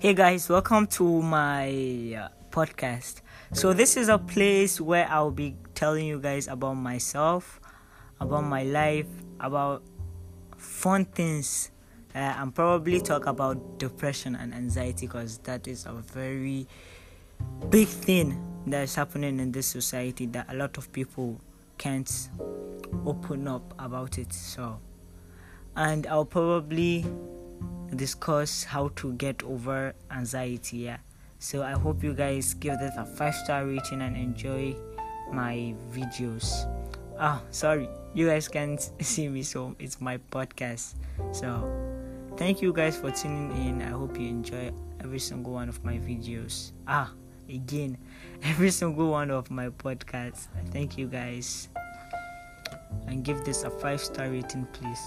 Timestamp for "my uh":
1.20-2.28